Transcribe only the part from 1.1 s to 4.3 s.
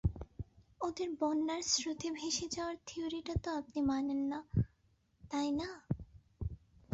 বন্যার স্রোতে ভেসে যাওয়ার থিওরিটা তো আপনি মানেন